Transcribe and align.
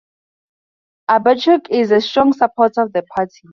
Abarchuk 1.11 1.69
is 1.69 1.91
a 1.91 2.01
strong 2.01 2.33
supporter 2.33 2.81
of 2.81 2.91
the 2.93 3.03
party. 3.03 3.49